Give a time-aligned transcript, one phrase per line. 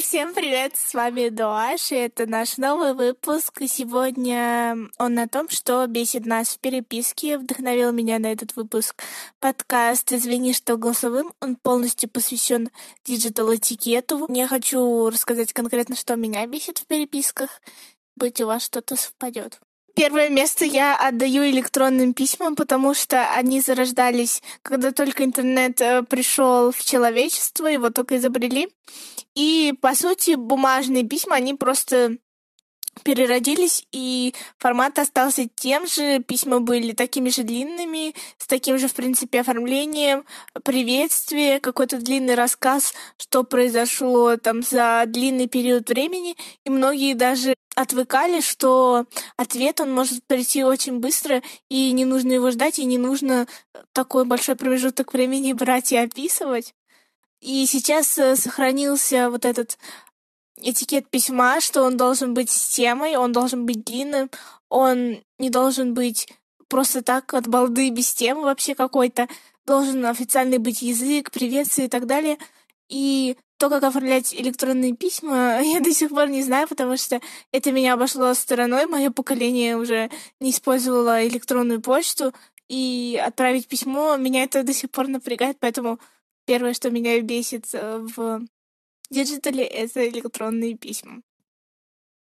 [0.00, 3.60] Всем привет, с вами Дуаш, и это наш новый выпуск.
[3.60, 7.36] И сегодня он о том, что бесит нас в переписке.
[7.36, 9.02] Вдохновил меня на этот выпуск
[9.40, 11.34] подкаст «Извини, что голосовым».
[11.40, 12.70] Он полностью посвящен
[13.04, 14.26] digital-этикету.
[14.32, 17.60] Я хочу рассказать конкретно, что меня бесит в переписках.
[18.16, 19.60] Быть у вас что-то совпадет.
[19.94, 26.72] Первое место я отдаю электронным письмам, потому что они зарождались, когда только интернет э, пришел
[26.72, 28.68] в человечество, его только изобрели.
[29.34, 32.18] И, по сути, бумажные письма, они просто
[33.02, 38.94] переродились, и формат остался тем же, письма были такими же длинными, с таким же, в
[38.94, 40.24] принципе, оформлением,
[40.64, 48.40] приветствие, какой-то длинный рассказ, что произошло там за длинный период времени, и многие даже отвыкали,
[48.40, 49.06] что
[49.36, 53.46] ответ, он может прийти очень быстро, и не нужно его ждать, и не нужно
[53.92, 56.74] такой большой промежуток времени брать и описывать.
[57.40, 59.78] И сейчас э, сохранился вот этот
[60.62, 64.30] этикет письма, что он должен быть с темой, он должен быть длинным,
[64.68, 66.28] он не должен быть
[66.68, 69.28] просто так от балды без темы вообще какой-то,
[69.66, 72.38] должен официальный быть язык, приветствие и так далее.
[72.88, 77.20] И то, как оформлять электронные письма, я до сих пор не знаю, потому что
[77.52, 78.86] это меня обошло стороной.
[78.86, 82.32] Мое поколение уже не использовало электронную почту,
[82.68, 85.98] и отправить письмо меня это до сих пор напрягает, поэтому
[86.50, 88.42] Первое, что меня бесит э, в
[89.10, 91.22] digital е, это электронные письма.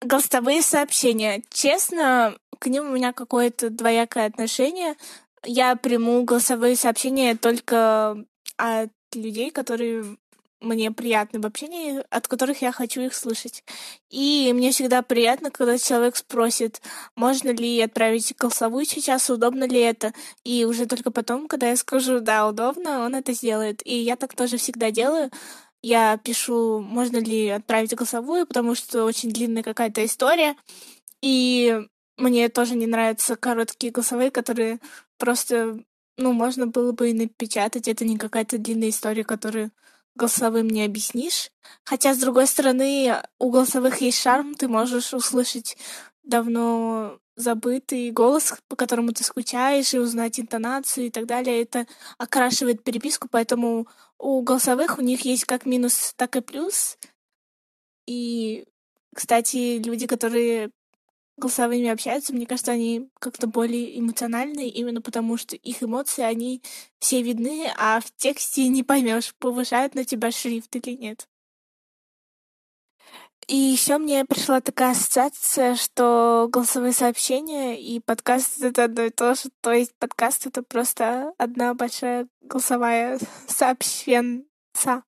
[0.00, 1.42] Голосовые сообщения.
[1.50, 4.96] Честно, к ним у меня какое-то двоякое отношение.
[5.44, 8.24] Я приму голосовые сообщения только
[8.56, 10.18] от людей, которые
[10.60, 13.62] мне приятны в общении, от которых я хочу их слышать.
[14.10, 16.82] И мне всегда приятно, когда человек спросит,
[17.14, 20.12] можно ли отправить голосовую сейчас, удобно ли это.
[20.44, 23.86] И уже только потом, когда я скажу, да, удобно, он это сделает.
[23.86, 25.30] И я так тоже всегда делаю.
[25.82, 30.56] Я пишу, можно ли отправить голосовую, потому что очень длинная какая-то история.
[31.22, 31.80] И
[32.16, 34.80] мне тоже не нравятся короткие голосовые, которые
[35.18, 35.78] просто,
[36.16, 37.88] ну, можно было бы и напечатать.
[37.88, 39.70] Это не какая-то длинная история, которую
[40.16, 41.50] голосовым не объяснишь.
[41.84, 45.76] Хотя, с другой стороны, у голосовых есть шарм, ты можешь услышать
[46.24, 51.62] давно забытый голос, по которому ты скучаешь, и узнать интонацию и так далее.
[51.62, 51.86] Это
[52.18, 53.86] окрашивает переписку, поэтому
[54.18, 56.98] у голосовых у них есть как минус, так и плюс.
[58.06, 58.66] И,
[59.14, 60.70] кстати, люди, которые
[61.36, 66.62] голосовыми общаются, мне кажется, они как-то более эмоциональные, именно потому что их эмоции, они
[66.98, 71.28] все видны, а в тексте не поймешь, повышают на тебя шрифт или нет.
[73.48, 79.34] И еще мне пришла такая ассоциация, что голосовые сообщения и подкаст— это одно и то
[79.34, 79.44] же.
[79.62, 85.02] То есть подкаст— это просто одна большая голосовая сообщенца.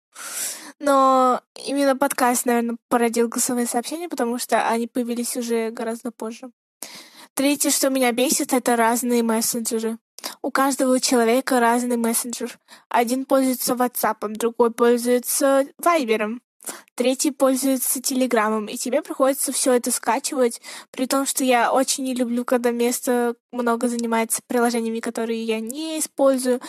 [0.79, 6.50] Но именно подкаст, наверное, породил голосовые сообщения, потому что они появились уже гораздо позже.
[7.34, 9.99] Третье, что меня бесит, это разные мессенджеры.
[10.41, 12.59] У каждого человека разный мессенджер.
[12.89, 16.41] Один пользуется WhatsApp, другой пользуется Viber,
[16.94, 20.60] третий пользуется Телеграмом, и тебе приходится все это скачивать,
[20.91, 25.99] при том, что я очень не люблю, когда место много занимается приложениями, которые я не
[25.99, 26.60] использую,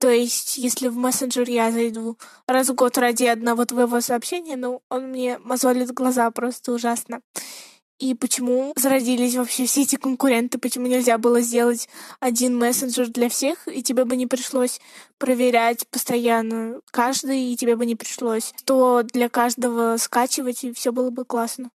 [0.00, 2.16] то есть, если в мессенджер я зайду
[2.46, 7.20] раз в год ради одного твоего сообщения, ну, он мне мозолит глаза просто ужасно.
[8.00, 10.58] И почему зародились вообще все эти конкуренты?
[10.58, 11.86] Почему нельзя было сделать
[12.18, 14.80] один мессенджер для всех, и тебе бы не пришлось
[15.18, 21.10] проверять постоянно каждый, и тебе бы не пришлось то для каждого скачивать, и все было
[21.10, 21.70] бы классно.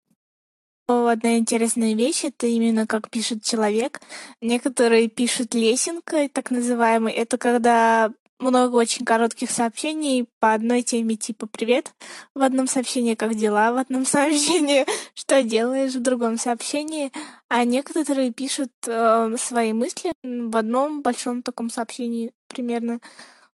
[0.88, 4.00] Одна интересная вещь— это именно как пишет человек.
[4.40, 7.12] Некоторые пишут лесенкой, так называемой.
[7.12, 8.14] Это когда
[8.44, 11.94] много очень коротких сообщений по одной теме типа «Привет»
[12.36, 17.12] в одном сообщении, «Как дела?» в одном сообщении, «Что делаешь?» в другом сообщении,
[17.50, 23.00] а некоторые пишут э, свои мысли в одном большом таком сообщении, примерно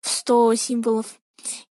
[0.00, 1.19] в 100 символов.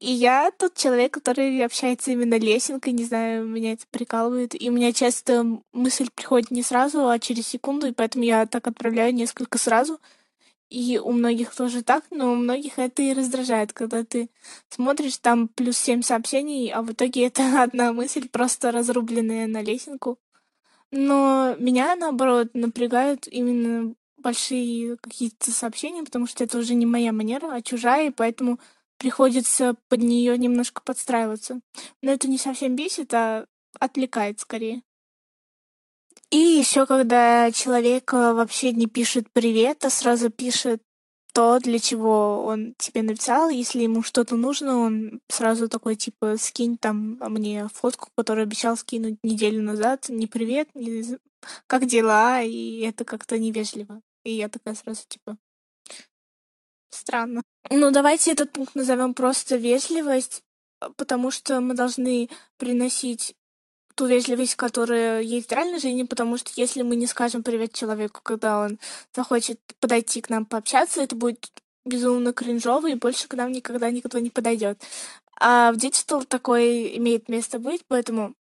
[0.01, 4.61] И я тот человек, который общается именно лесенкой, не знаю, меня это прикалывает.
[4.61, 8.67] И у меня часто мысль приходит не сразу, а через секунду, и поэтому я так
[8.67, 10.01] отправляю несколько сразу.
[10.73, 14.31] И у многих тоже так, но у многих это и раздражает, когда ты
[14.71, 20.19] смотришь, там плюс семь сообщений, а в итоге это одна мысль, просто разрубленная на лесенку.
[20.91, 27.53] Но меня, наоборот, напрягают именно большие какие-то сообщения, потому что это уже не моя манера,
[27.53, 28.59] а чужая, и поэтому
[28.97, 31.61] приходится под нее немножко подстраиваться.
[32.01, 33.45] Но это не совсем бесит, а
[33.79, 34.83] отвлекает скорее.
[36.33, 40.83] И еще когда человек э, вообще не пишет привет, а сразу пишет
[41.35, 43.51] то, для чего он тебе написал.
[43.51, 49.19] Если ему что-то нужно, он сразу такой, типа, скинь там мне фотку, которую обещал скинуть
[49.23, 50.09] неделю назад.
[50.09, 51.19] Не привет, не
[51.67, 54.01] как дела, и это как-то невежливо.
[54.25, 55.37] И я такая сразу, типа,
[56.89, 57.43] странно.
[57.71, 60.43] Ну, давайте этот пункт назовем просто вежливость,
[60.97, 63.35] потому что мы должны приносить
[63.95, 68.21] ту вежливость, которая есть в реальной жизни, потому что если мы не скажем привет человеку,
[68.23, 68.79] когда он
[69.15, 71.51] захочет подойти к нам пообщаться, это будет
[71.85, 74.83] безумно кринжово, и больше к нам никогда никто не подойдет.
[75.41, 78.35] А в digital такое имеет место быть, поэтому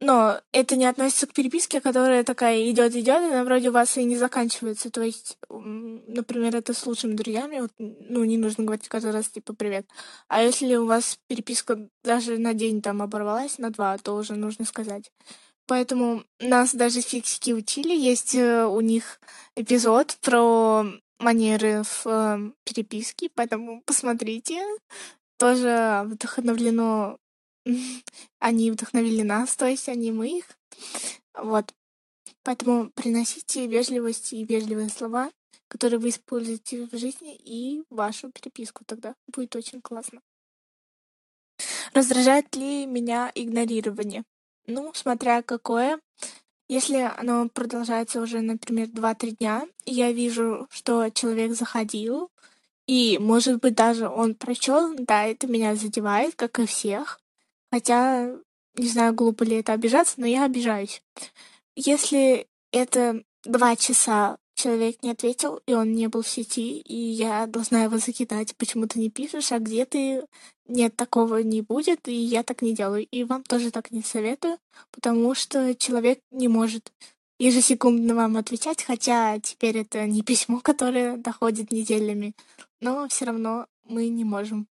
[0.00, 3.96] но это не относится к переписке, которая такая идет идет, и она вроде у вас
[3.96, 4.90] и не заканчивается.
[4.90, 9.54] То есть, например, это с лучшими друзьями, вот, ну, не нужно говорить каждый раз, типа,
[9.54, 9.86] привет.
[10.28, 14.66] А если у вас переписка даже на день там оборвалась, на два, то уже нужно
[14.66, 15.10] сказать.
[15.66, 17.94] Поэтому нас даже фиксики учили.
[17.94, 19.20] Есть э, у них
[19.56, 20.84] эпизод про
[21.18, 24.62] манеры в э, переписке, поэтому посмотрите.
[25.38, 27.18] Тоже вдохновлено
[28.38, 30.46] они вдохновили нас, то есть они мы их.
[31.34, 31.74] Вот.
[32.42, 35.30] Поэтому приносите вежливость и вежливые слова,
[35.68, 38.84] которые вы используете в жизни и вашу переписку.
[38.84, 40.20] Тогда будет очень классно.
[41.92, 44.24] Раздражает ли меня игнорирование?
[44.66, 46.00] Ну, смотря какое.
[46.68, 52.30] Если оно продолжается уже, например, 2-3 дня, и я вижу, что человек заходил,
[52.86, 57.20] и, может быть, даже он прочел, да, это меня задевает, как и всех.
[57.70, 58.32] Хотя,
[58.76, 61.02] не знаю, глупо ли это обижаться, но я обижаюсь.
[61.74, 67.46] Если это два часа человек не ответил, и он не был в сети, и я
[67.46, 70.24] должна его закидать, почему ты не пишешь, а где ты?
[70.66, 73.06] Нет, такого не будет, и я так не делаю.
[73.06, 74.58] И вам тоже так не советую,
[74.90, 76.92] потому что человек не может
[77.38, 82.34] ежесекундно вам отвечать, хотя теперь это не письмо, которое доходит неделями,
[82.80, 84.66] но все равно мы не можем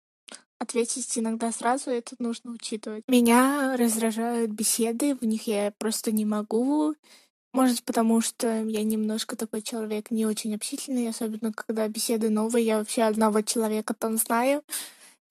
[0.61, 3.03] ответить иногда сразу, это нужно учитывать.
[3.09, 6.95] Меня раздражают беседы, в них я просто не могу.
[7.53, 12.79] Может, потому что я немножко такой человек не очень общительный, особенно когда беседы новые, я
[12.79, 14.62] вообще одного человека там знаю.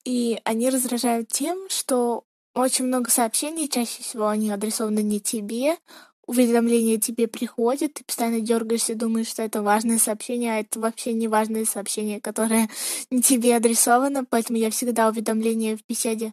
[0.04, 2.24] И они раздражают тем, что
[2.54, 5.76] очень много сообщений, чаще всего они адресованы не тебе,
[6.26, 11.28] уведомление тебе приходит, ты постоянно дергаешься, думаешь, что это важное сообщение, а это вообще не
[11.28, 12.68] важное сообщение, которое
[13.24, 16.32] тебе адресовано, поэтому я всегда уведомление в беседе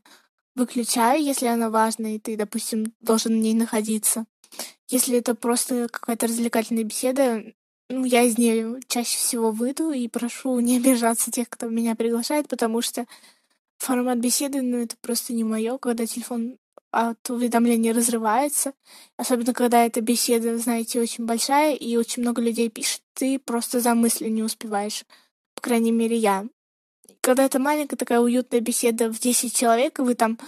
[0.56, 4.26] выключаю, если оно важно, и ты, допустим, должен в ней находиться.
[4.90, 7.44] Если это просто какая-то развлекательная беседа,
[7.90, 12.48] ну, я из нее чаще всего выйду и прошу не обижаться тех, кто меня приглашает,
[12.48, 13.06] потому что
[13.78, 16.58] формат беседы, ну, это просто не мое, когда телефон
[16.98, 18.74] от уведомления разрывается.
[19.18, 23.94] Особенно, когда эта беседа, знаете, очень большая, и очень много людей пишет, ты просто за
[23.94, 25.06] мыслью не успеваешь.
[25.54, 26.48] По крайней мере, я.
[27.22, 30.40] Когда это маленькая такая уютная беседа в 10 человек, и вы там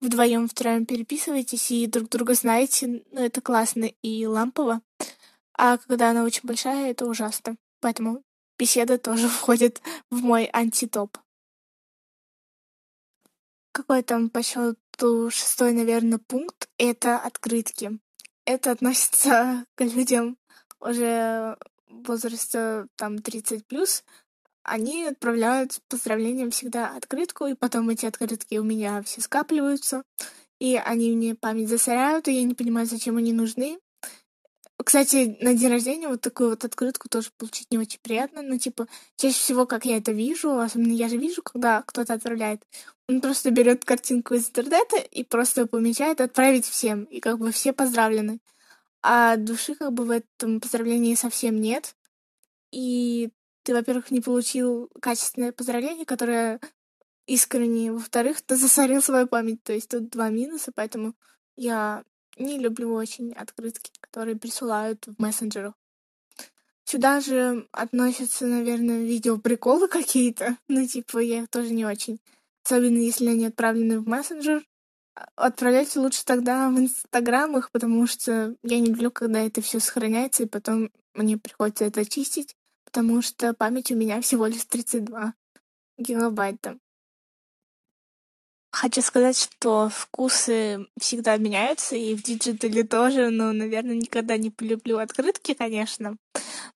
[0.00, 4.80] вдвоем втроем переписываетесь и друг друга знаете, ну, это классно и лампово.
[5.58, 7.58] А когда она очень большая, это ужасно.
[7.80, 8.22] Поэтому
[8.58, 11.18] беседа тоже входит в мой антитоп.
[13.72, 14.74] Какой там по счету
[15.30, 17.98] шестой, наверное, пункт— это открытки.
[18.44, 20.36] Это относится к людям
[20.80, 21.56] уже
[21.88, 24.04] возраста там 30 плюс.
[24.62, 30.02] Они отправляют с поздравлением всегда открытку, и потом эти открытки у меня все скапливаются,
[30.58, 33.78] и они мне память засоряют, и я не понимаю, зачем они нужны.
[34.84, 38.42] Кстати, на день рождения вот такую вот открытку тоже получить не очень приятно.
[38.42, 42.62] но типа, чаще всего, как я это вижу, особенно я же вижу, когда кто-то отправляет,
[43.08, 47.04] он просто берет картинку из интернета и просто помечает отправить всем.
[47.04, 48.40] И как бы все поздравлены.
[49.02, 51.96] А души как бы в этом поздравлении совсем нет.
[52.72, 53.30] И
[53.64, 56.60] ты, во-первых, не получил качественное поздравление, которое
[57.26, 57.92] искренне.
[57.92, 59.62] Во-вторых, ты засорил свою память.
[59.62, 61.14] То есть тут два минуса, поэтому
[61.56, 62.04] я
[62.38, 65.74] не люблю очень открытки, которые присылают в мессенджерах.
[66.84, 70.56] Сюда же относятся, наверное, видео-приколы какие-то.
[70.68, 72.18] Ну, типа, я их тоже не очень.
[72.64, 74.64] Особенно если они отправлены в мессенджер.
[75.36, 80.44] Отправляйте лучше тогда в инстаграм их, потому что я не люблю, когда это все сохраняется,
[80.44, 85.34] и потом мне приходится это чистить, потому что память у меня всего лишь 32
[85.98, 86.78] гигабайта.
[88.70, 94.50] Хочу сказать, что вкусы всегда меняются, и в digital е тоже, но, наверное, никогда не
[94.50, 96.16] полюблю открытки, конечно.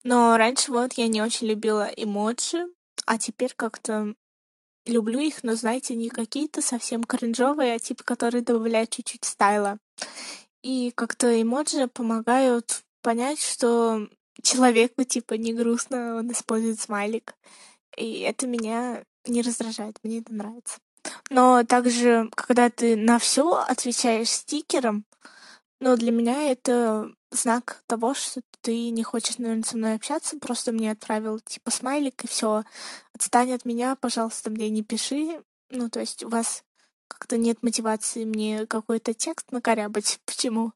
[0.03, 2.67] Но раньше вот я не очень любила эмоджи,
[3.07, 4.15] а теперь как-то
[4.87, 9.79] люблю их, но, знаете, не какие-то совсем кринжовые, а типа, которые добавляют чуть-чуть style а.
[10.63, 14.09] И как-то эмоджи помогают понять, что
[14.43, 17.35] человеку, типа, не грустно, он использует смайлик.
[17.97, 20.79] И это меня не раздражает, мне это нравится.
[21.33, 25.07] Но также, когда ты на все отвечаешь стикером,
[25.81, 30.73] но для меня это знак того, что ты не хочешь, наверное, со мной общаться, просто
[30.73, 32.65] мне отправил типа смайлик и все.
[33.15, 35.43] Отстань от меня, пожалуйста, мне не пиши.
[35.71, 36.65] Ну, то есть у вас
[37.09, 40.21] как-то нет мотивации мне какой-то текст накорябать.
[40.27, 40.73] Почему?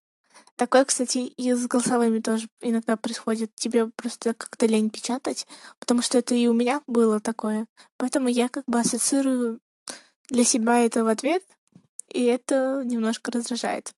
[0.56, 3.54] Такое, кстати, и с голосовыми тоже иногда происходит.
[3.56, 5.46] Тебе просто как-то лень печатать,
[5.78, 7.66] потому что это и у меня было такое.
[7.98, 9.60] Поэтому я как бы ассоциирую
[10.28, 11.42] для себя это в ответ,
[12.08, 13.92] и это немножко раздражает.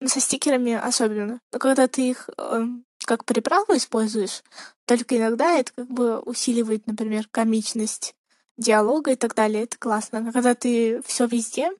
[0.00, 1.40] Но со стикерами особенно.
[1.52, 2.66] Но когда ты их э,
[3.04, 4.42] как приправу используешь,
[4.86, 8.14] только иногда это как бы усиливает, например, комичность
[8.56, 9.64] диалога и так далее.
[9.64, 10.20] Это классно.
[10.20, 11.70] Но когда ты все везде,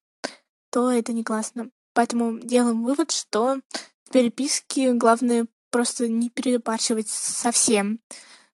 [0.71, 1.71] то это не классно.
[1.93, 3.61] Поэтому делаем вывод, что
[4.05, 8.01] в переписке главное просто не перебарщивать совсем.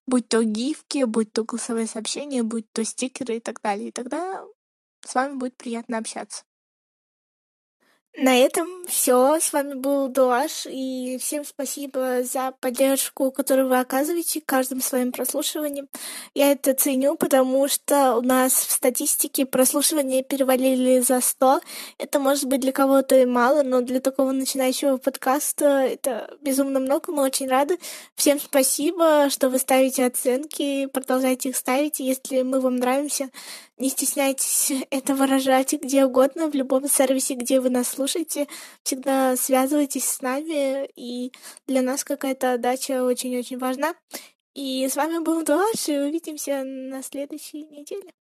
[0.06, 3.88] Будь то гифки, будь то голосовые сообщения, будь то стикеры и так далее.
[3.88, 4.44] И тогда
[5.06, 6.44] с вами будет приятно общаться.
[8.18, 9.38] На этом все.
[9.38, 15.88] С вами был Дуаш, и всем спасибо за поддержку, которую вы оказываете каждым своим прослушиванием.
[16.34, 21.60] Я это ценю, потому что у нас в статистике прослушивания перевалили за 100.
[21.98, 27.12] Это может быть для кого-то и мало, но для такого начинающего подкаста это безумно много.
[27.12, 27.78] Мы очень рады.
[28.14, 32.00] Всем спасибо, что вы ставите оценки, продолжайте их ставить.
[32.00, 33.28] Если мы вам нравимся,
[33.78, 38.48] не стесняйтесь это выражать где угодно, в любом сервисе, где вы нас слушаете.
[38.82, 41.32] Всегда связывайтесь с нами, и
[41.66, 43.94] для нас какая-то отдача очень-очень важна.
[44.54, 48.14] И с вами был Дуаш, и увидимся на следующей неделе.